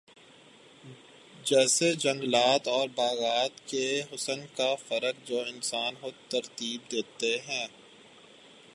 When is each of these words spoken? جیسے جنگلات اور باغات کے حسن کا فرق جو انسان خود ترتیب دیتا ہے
جیسے 1.45 1.93
جنگلات 1.93 2.67
اور 2.67 2.87
باغات 2.95 3.67
کے 3.67 3.85
حسن 4.13 4.39
کا 4.55 4.73
فرق 4.87 5.27
جو 5.27 5.43
انسان 5.47 5.95
خود 6.01 6.13
ترتیب 6.31 6.91
دیتا 6.91 7.33
ہے 7.47 7.65